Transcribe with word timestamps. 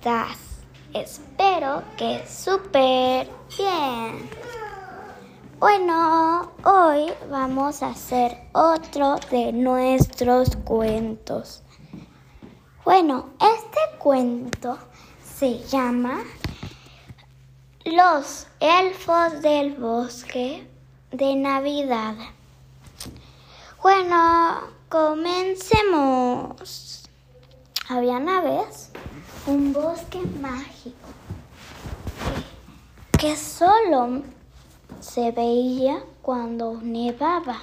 estás? 0.00 0.38
Espero 0.94 1.82
que 1.98 2.26
súper 2.26 3.28
bien. 3.54 4.30
Bueno, 5.58 6.52
hoy 6.64 7.12
vamos 7.30 7.82
a 7.82 7.90
hacer 7.90 8.48
otro 8.54 9.16
de 9.30 9.52
nuestros 9.52 10.56
cuentos. 10.64 11.62
Bueno, 12.82 13.28
este 13.40 13.98
cuento 13.98 14.78
se 15.22 15.58
llama 15.64 16.22
Los 17.84 18.46
elfos 18.58 19.42
del 19.42 19.74
bosque 19.74 20.66
de 21.12 21.36
Navidad. 21.36 22.14
Bueno, 23.82 24.60
comencemos. 24.88 26.50
Había 27.92 28.18
una 28.18 28.40
vez 28.40 28.92
un 29.48 29.72
bosque 29.72 30.20
mágico 30.40 31.08
que 33.18 33.34
solo 33.34 34.22
se 35.00 35.32
veía 35.32 36.00
cuando 36.22 36.78
nevaba. 36.80 37.56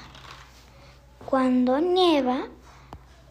Cuando 1.26 1.80
nieva 1.80 2.48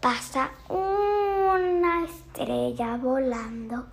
pasa 0.01 0.53
una 0.71 2.07
estrella 2.07 2.97
volando 2.97 3.85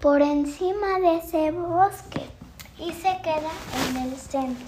por 0.00 0.22
encima 0.22 1.00
de 1.00 1.18
ese 1.18 1.50
bosque 1.50 2.30
y 2.78 2.92
se 2.94 3.14
queda 3.22 3.52
en 3.90 3.96
el 4.04 4.16
centro. 4.16 4.66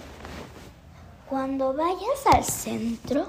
Cuando 1.30 1.72
vayas 1.72 2.26
al 2.26 2.44
centro 2.44 3.26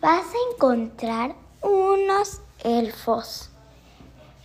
vas 0.00 0.24
a 0.24 0.52
encontrar 0.52 1.36
unos 1.62 2.40
elfos. 2.64 3.50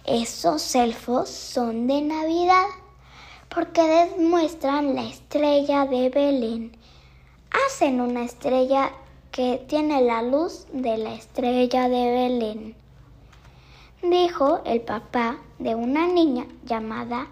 Esos 0.06 0.76
elfos 0.76 1.30
son 1.30 1.88
de 1.88 2.02
Navidad 2.02 2.66
porque 3.54 3.81
demuestran 3.81 4.95
la 4.95 5.04
estrella 5.04 5.86
de 5.86 6.09
Belén. 6.09 6.78
Hacen 7.67 8.02
una 8.02 8.23
estrella 8.23 8.92
que 9.32 9.64
tiene 9.67 10.02
la 10.02 10.22
luz 10.22 10.66
de 10.72 10.98
la 10.98 11.14
estrella 11.14 11.89
de 11.89 12.12
Belén. 12.12 12.76
Dijo 14.02 14.62
el 14.66 14.82
papá 14.82 15.38
de 15.59 15.76
una 15.76 16.08
niña 16.08 16.48
llamada 16.66 17.28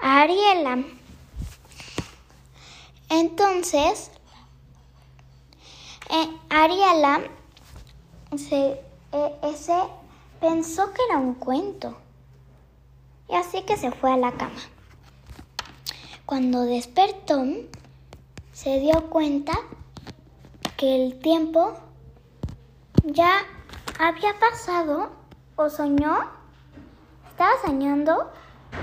Ariela. 0.00 0.84
Entonces, 3.08 4.10
eh, 6.10 6.28
Ariela 6.50 7.22
se, 8.36 8.80
eh, 9.16 9.34
ese 9.42 9.76
pensó 10.40 10.92
que 10.92 11.02
era 11.08 11.18
un 11.18 11.34
cuento 11.34 11.96
y 13.28 13.34
así 13.34 13.62
que 13.62 13.76
se 13.76 13.90
fue 13.90 14.12
a 14.12 14.16
la 14.16 14.32
cama. 14.32 14.60
Cuando 16.26 16.62
despertó, 16.62 17.44
se 18.52 18.80
dio 18.80 19.08
cuenta 19.08 19.52
que 20.76 20.96
el 20.96 21.18
tiempo 21.20 21.76
ya 23.04 23.42
había 23.98 24.38
pasado 24.38 25.10
o 25.56 25.70
soñó. 25.70 26.18
Estaba 27.28 27.52
soñando 27.64 28.30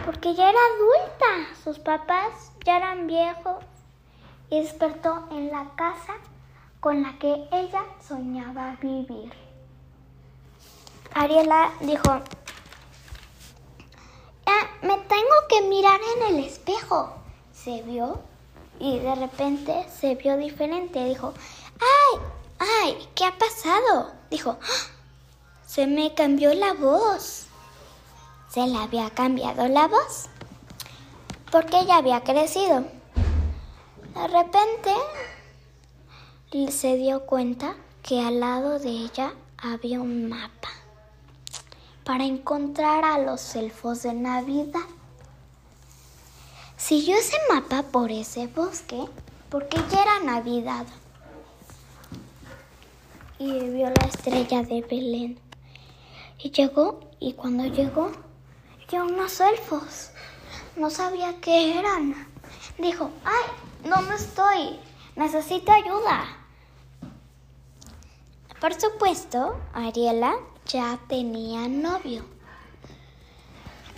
porque 0.05 0.33
ya 0.33 0.49
era 0.49 0.59
adulta. 0.75 1.55
Sus 1.63 1.79
papás 1.79 2.51
ya 2.65 2.77
eran 2.77 3.07
viejos 3.07 3.63
y 4.49 4.61
despertó 4.61 5.27
en 5.31 5.51
la 5.51 5.71
casa 5.75 6.13
con 6.79 7.03
la 7.03 7.17
que 7.19 7.47
ella 7.51 7.83
soñaba 8.01 8.77
vivir. 8.81 9.31
Ariela 11.13 11.71
dijo, 11.81 12.21
me 14.83 14.97
tengo 14.97 15.35
que 15.47 15.61
mirar 15.61 15.99
en 16.17 16.35
el 16.35 16.43
espejo. 16.45 17.15
Se 17.53 17.81
vio 17.83 18.19
y 18.79 18.99
de 18.99 19.15
repente 19.15 19.85
se 19.89 20.15
vio 20.15 20.35
diferente. 20.35 21.05
Dijo, 21.05 21.33
ay, 21.79 22.19
ay, 22.59 23.09
¿qué 23.15 23.25
ha 23.25 23.37
pasado? 23.37 24.11
Dijo, 24.29 24.57
¡Ah! 24.61 24.91
se 25.65 25.87
me 25.87 26.13
cambió 26.13 26.53
la 26.53 26.73
voz. 26.73 27.45
Se 28.49 28.67
le 28.67 28.77
había 28.77 29.09
cambiado 29.09 29.67
la 29.67 29.87
voz 29.87 30.27
porque 31.49 31.79
ella 31.79 31.97
había 31.97 32.21
crecido. 32.21 32.83
De 34.15 34.27
repente 34.27 34.93
se 36.71 36.97
dio 36.97 37.25
cuenta 37.25 37.75
que 38.03 38.21
al 38.21 38.39
lado 38.41 38.79
de 38.79 38.89
ella 38.89 39.33
había 39.57 40.01
un 40.01 40.27
mapa 40.29 40.82
para 42.03 42.25
encontrar 42.25 43.05
a 43.05 43.17
los 43.19 43.55
elfos 43.55 44.03
de 44.03 44.13
Navidad. 44.13 44.81
Siguió 46.75 47.15
ese 47.15 47.37
mapa 47.49 47.83
por 47.83 48.11
ese 48.11 48.47
bosque 48.47 49.05
porque 49.49 49.77
ya 49.89 50.01
era 50.01 50.19
Navidad 50.19 50.85
y 53.39 53.69
vio 53.69 53.89
la 53.89 54.07
estrella 54.07 54.63
de 54.63 54.81
Belén. 54.81 55.39
Y 56.39 56.51
llegó 56.51 56.99
y 57.19 57.33
cuando 57.33 57.65
llegó, 57.65 58.11
vio 58.89 59.05
unos 59.05 59.39
elfos. 59.39 60.11
No 60.75 60.89
sabía 60.89 61.39
qué 61.39 61.77
eran. 61.79 62.27
Dijo, 62.77 63.11
ay, 63.23 63.89
no 63.89 64.01
me 64.01 64.15
estoy, 64.15 64.79
necesito 65.15 65.71
ayuda. 65.71 66.25
Por 68.59 68.73
supuesto, 68.73 69.57
Ariela 69.73 70.35
ya 70.67 70.99
tenía 71.07 71.67
novio. 71.67 72.25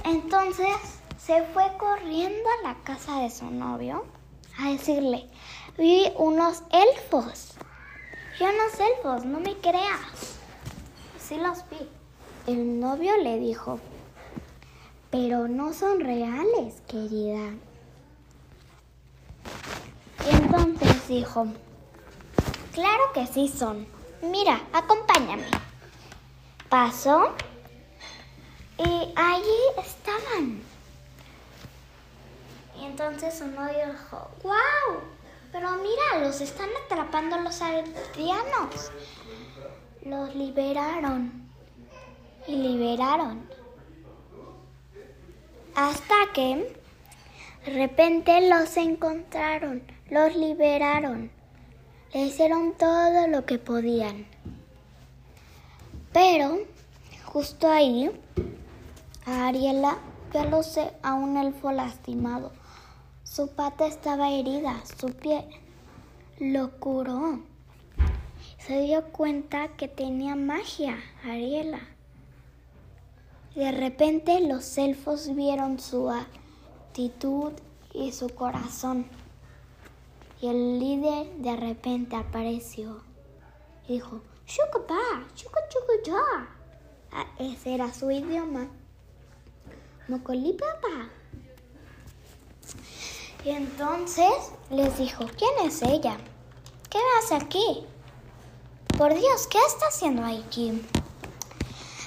Entonces 0.04 0.76
se 1.18 1.44
fue 1.54 1.72
corriendo 1.78 2.50
a 2.60 2.68
la 2.68 2.76
casa 2.84 3.20
de 3.22 3.30
su 3.32 3.50
novio 3.50 4.06
a 4.58 4.70
decirle, 4.70 5.28
vi 5.78 6.12
unos 6.18 6.64
elfos. 6.72 7.54
Vi 8.40 8.46
unos 8.46 8.80
elfos, 8.80 9.26
no 9.26 9.40
me 9.40 9.56
creas. 9.58 10.38
Sí 11.20 11.38
los 11.38 11.68
vi. 11.70 11.88
El 12.48 12.80
novio 12.80 13.18
le 13.18 13.40
dijo, 13.40 13.80
pero 15.10 15.48
no 15.48 15.74
son 15.74 16.00
reales, 16.00 16.82
querida. 16.88 17.54
Y 20.30 20.36
entonces 20.36 21.08
dijo, 21.08 21.48
claro 22.74 23.04
que 23.14 23.26
sí 23.26 23.48
son. 23.48 23.88
Mira, 24.22 24.62
acompáñame. 24.74 25.46
Pasó 26.70 27.34
y 28.78 29.14
allí 29.16 29.60
estaban. 29.78 30.62
Y 32.80 32.86
entonces 32.86 33.38
su 33.38 33.48
novio 33.48 33.92
dijo, 33.92 34.30
wow, 34.44 35.02
pero 35.52 35.72
mira, 35.78 36.26
los 36.26 36.42
están 36.42 36.70
atrapando 36.86 37.38
los 37.38 37.62
aldeanos. 37.62 38.92
Los 40.04 40.36
liberaron 40.36 41.50
y 42.48 42.56
liberaron. 42.58 43.48
Hasta 45.76 46.16
que 46.34 46.78
de 47.66 47.72
repente 47.74 48.50
los 48.50 48.76
encontraron, 48.78 49.84
los 50.10 50.36
liberaron. 50.36 51.32
Le 52.14 52.22
hicieron 52.22 52.74
todo 52.78 53.28
lo 53.28 53.46
que 53.46 53.58
podían. 53.58 54.28
Pero 56.16 56.60
justo 57.26 57.70
ahí, 57.70 58.10
a 59.26 59.48
Ariela 59.48 59.98
vio 60.32 60.64
a 61.04 61.14
un 61.14 61.36
elfo 61.36 61.74
lastimado. 61.74 62.54
Su 63.26 63.50
pata 63.50 63.86
estaba 63.86 64.32
herida, 64.32 64.82
su 64.98 65.08
pie 65.08 65.46
lo 66.40 66.72
curó. 66.80 67.42
Se 68.60 68.80
dio 68.84 69.04
cuenta 69.12 69.68
que 69.76 69.90
tenía 69.90 70.38
magia, 70.38 70.96
Ariela. 71.26 71.82
De 73.54 73.74
repente 73.74 74.40
los 74.40 74.78
elfos 74.78 75.36
vieron 75.36 75.82
su 75.82 76.10
actitud 76.10 77.52
y 77.94 78.14
su 78.14 78.30
corazón. 78.30 79.06
Y 80.42 80.48
el 80.48 80.80
líder 80.80 81.28
de 81.40 81.58
repente 81.58 82.16
apareció 82.16 83.02
dijo, 83.90 84.22
Shukapa, 84.46 85.26
chuka 85.36 85.60
ah, 87.12 87.26
Ese 87.40 87.76
era 87.76 87.94
su 87.94 88.12
idioma. 88.12 88.68
Mocolipapa. 90.08 91.10
Y 93.44 93.50
entonces 93.50 94.34
les 94.70 94.98
dijo, 94.98 95.26
¿quién 95.38 95.68
es 95.68 95.82
ella? 95.82 96.18
¿Qué 96.90 97.00
hace 97.18 97.36
aquí? 97.36 97.86
Por 98.98 99.14
Dios, 99.14 99.48
¿qué 99.48 99.60
está 99.68 99.88
haciendo 99.88 100.24
aquí? 100.24 100.84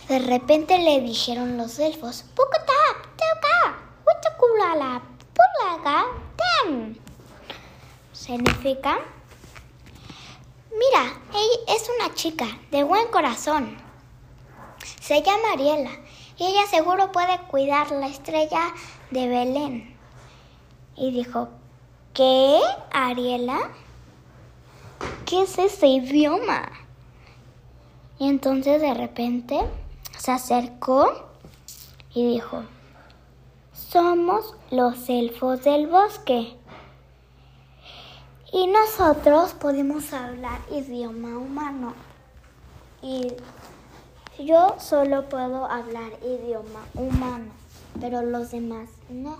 De 0.08 0.18
repente 0.18 0.78
le 0.78 1.00
dijeron 1.00 1.56
los 1.56 1.78
elfos, 1.78 2.24
Pukata, 2.34 2.72
Teuka, 3.16 3.78
Huchakulala, 4.06 5.02
Pulaga, 5.34 6.06
Tem 6.36 6.98
significa, 8.28 8.98
mira, 10.78 11.20
ella 11.32 11.74
es 11.74 11.90
una 11.98 12.14
chica 12.14 12.46
de 12.70 12.84
buen 12.84 13.08
corazón. 13.08 13.76
Se 15.00 15.22
llama 15.22 15.52
Ariela 15.54 15.90
y 16.36 16.44
ella 16.46 16.66
seguro 16.66 17.10
puede 17.12 17.38
cuidar 17.48 17.90
la 17.90 18.06
estrella 18.06 18.72
de 19.10 19.28
Belén. 19.28 19.96
Y 20.96 21.10
dijo, 21.10 21.48
¿qué, 22.14 22.60
Ariela? 22.90 23.70
¿Qué 25.24 25.42
es 25.42 25.58
ese 25.58 25.86
idioma? 25.86 26.70
Y 28.18 28.28
entonces 28.28 28.80
de 28.80 28.94
repente 28.94 29.60
se 30.16 30.32
acercó 30.32 31.28
y 32.12 32.26
dijo, 32.26 32.64
somos 33.72 34.54
los 34.70 35.08
elfos 35.08 35.62
del 35.62 35.86
bosque. 35.86 36.57
Y 38.50 38.66
nosotros 38.66 39.52
podemos 39.52 40.12
hablar 40.14 40.60
idioma 40.70 41.36
humano. 41.36 41.92
Y 43.02 43.34
yo 44.38 44.76
solo 44.80 45.28
puedo 45.28 45.66
hablar 45.66 46.12
idioma 46.22 46.86
humano, 46.94 47.52
pero 48.00 48.22
los 48.22 48.50
demás 48.50 48.88
no. 49.10 49.38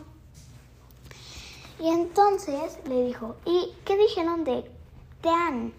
Y 1.80 1.88
entonces 1.88 2.78
le 2.86 3.04
dijo, 3.06 3.36
¿y 3.46 3.72
qué 3.84 3.96
dijeron 3.96 4.44
de 4.44 4.70
Tean? 5.22 5.72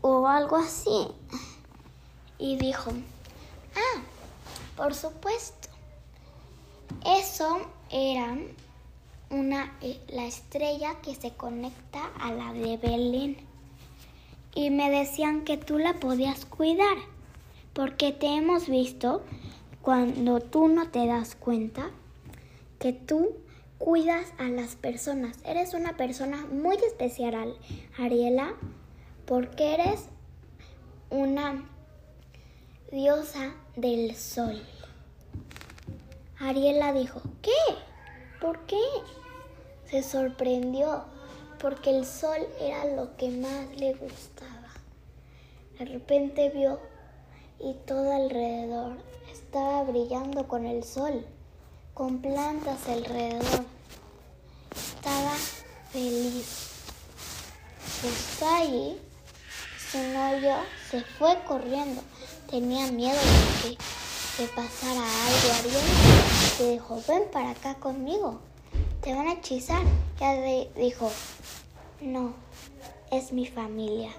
O 0.00 0.26
algo 0.26 0.56
así. 0.56 1.08
Y 2.38 2.56
dijo, 2.56 2.90
ah, 3.76 4.00
por 4.76 4.94
supuesto. 4.94 5.68
Eso 7.04 7.60
era 7.90 8.34
una, 9.30 9.76
eh, 9.80 10.00
la 10.08 10.26
estrella 10.26 11.00
que 11.02 11.14
se 11.14 11.32
conecta 11.32 12.06
a 12.20 12.32
la 12.32 12.52
de 12.52 12.76
Belén. 12.76 13.36
Y 14.54 14.70
me 14.70 14.90
decían 14.90 15.44
que 15.44 15.56
tú 15.56 15.78
la 15.78 15.94
podías 15.94 16.44
cuidar, 16.44 16.96
porque 17.72 18.12
te 18.12 18.26
hemos 18.26 18.68
visto 18.68 19.22
cuando 19.82 20.40
tú 20.40 20.68
no 20.68 20.88
te 20.88 21.06
das 21.06 21.34
cuenta 21.34 21.90
que 22.78 22.92
tú 22.92 23.36
cuidas 23.78 24.32
a 24.38 24.44
las 24.44 24.76
personas. 24.76 25.38
Eres 25.44 25.74
una 25.74 25.96
persona 25.96 26.46
muy 26.46 26.76
especial, 26.76 27.56
Ariela, 27.98 28.54
porque 29.26 29.74
eres 29.74 30.06
una 31.10 31.68
diosa 32.90 33.54
del 33.76 34.14
sol. 34.14 34.62
Ariela 36.38 36.92
dijo, 36.92 37.20
¿qué? 37.42 37.50
¿Por 38.44 38.58
qué? 38.66 38.76
Se 39.90 40.02
sorprendió 40.02 41.06
porque 41.62 41.96
el 41.96 42.04
sol 42.04 42.46
era 42.60 42.84
lo 42.84 43.16
que 43.16 43.30
más 43.30 43.74
le 43.74 43.94
gustaba. 43.94 44.68
De 45.78 45.86
repente 45.86 46.50
vio 46.50 46.78
y 47.58 47.72
todo 47.86 48.12
alrededor 48.12 48.98
estaba 49.32 49.84
brillando 49.84 50.46
con 50.46 50.66
el 50.66 50.84
sol, 50.84 51.24
con 51.94 52.20
plantas 52.20 52.86
alrededor. 52.86 53.64
Estaba 54.76 55.36
feliz. 55.90 56.82
Está 58.04 58.58
allí, 58.58 59.00
su 59.90 59.96
novio 60.12 60.56
se 60.90 61.00
fue 61.00 61.42
corriendo. 61.48 62.02
Tenía 62.50 62.92
miedo 62.92 63.16
de 63.62 63.78
le 64.38 64.48
pasara 64.48 65.00
algo 65.00 65.52
a 65.52 65.58
Ariel. 65.58 66.58
Le 66.58 66.70
dijo, 66.72 67.00
ven 67.06 67.22
para 67.32 67.50
acá 67.50 67.74
conmigo. 67.76 68.40
Te 69.00 69.14
van 69.14 69.28
a 69.28 69.34
hechizar. 69.34 69.82
Ya 70.18 70.34
dijo, 70.76 71.10
no, 72.00 72.34
es 73.10 73.32
mi 73.32 73.46
familia. 73.46 74.10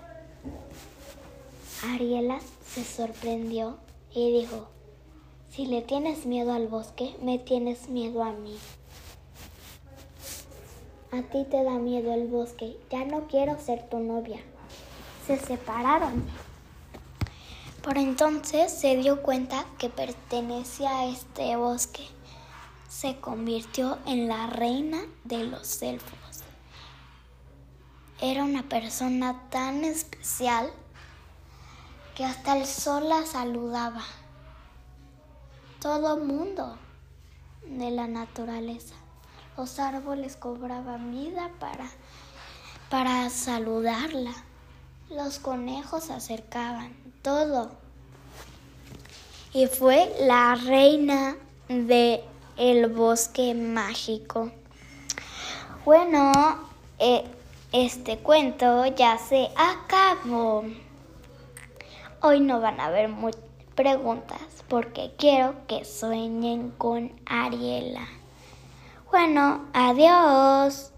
Ariela 1.83 2.39
se 2.67 2.83
sorprendió 2.83 3.77
y 4.13 4.39
dijo, 4.39 4.67
si 5.49 5.65
le 5.65 5.81
tienes 5.81 6.25
miedo 6.25 6.53
al 6.53 6.67
bosque, 6.67 7.15
me 7.21 7.37
tienes 7.37 7.89
miedo 7.89 8.23
a 8.23 8.31
mí. 8.31 8.57
A 11.11 11.21
ti 11.23 11.45
te 11.49 11.63
da 11.63 11.73
miedo 11.73 12.13
el 12.13 12.27
bosque, 12.27 12.77
ya 12.91 13.05
no 13.05 13.27
quiero 13.27 13.59
ser 13.59 13.87
tu 13.89 13.99
novia. 13.99 14.39
Se 15.27 15.37
separaron. 15.37 16.25
Por 17.85 17.99
entonces 17.99 18.71
se 18.73 18.97
dio 18.97 19.21
cuenta 19.21 19.63
que 19.77 19.91
pertenecía 19.91 21.01
a 21.01 21.05
este 21.05 21.55
bosque. 21.55 22.03
Se 22.89 23.17
convirtió 23.17 23.99
en 24.07 24.27
la 24.27 24.47
reina 24.47 25.03
de 25.23 25.43
los 25.43 25.83
elfos. 25.83 26.41
Era 28.19 28.43
una 28.43 28.63
persona 28.63 29.39
tan 29.51 29.85
especial 29.85 30.71
que 32.15 32.25
hasta 32.25 32.57
el 32.57 32.65
sol 32.65 33.07
la 33.07 33.23
saludaba. 33.23 34.01
Todo 35.79 36.17
mundo 36.17 36.79
de 37.67 37.91
la 37.91 38.07
naturaleza. 38.07 38.95
Los 39.57 39.77
árboles 39.77 40.37
cobraban 40.37 41.11
vida 41.11 41.51
para, 41.59 41.87
para 42.89 43.29
saludarla. 43.29 44.33
Los 45.11 45.37
conejos 45.37 46.05
se 46.05 46.13
acercaban, 46.13 47.04
todo. 47.25 47.71
Y 49.51 49.65
fue 49.65 50.13
la 50.21 50.53
reina 50.55 51.35
de 51.67 52.23
el 52.55 52.87
bosque 52.87 53.55
mágico. 53.55 54.51
Bueno, 55.83 56.31
eh, 56.99 57.23
este 57.71 58.19
cuento 58.19 58.85
ya 58.85 59.17
se 59.17 59.49
acabó. 59.57 60.65
Hoy 62.21 62.39
no 62.41 62.61
van 62.61 62.79
a 62.79 62.85
haber 62.85 63.09
preguntas 63.73 64.39
porque 64.67 65.11
quiero 65.17 65.55
que 65.67 65.83
sueñen 65.83 66.69
con 66.77 67.11
Ariela. 67.25 68.07
Bueno, 69.11 69.65
adiós. 69.73 70.94